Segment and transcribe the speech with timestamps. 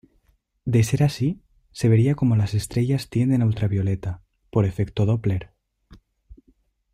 [0.65, 5.51] De ser así, se vería cómo las estrellas tienden a ultravioleta, por efecto Doppler.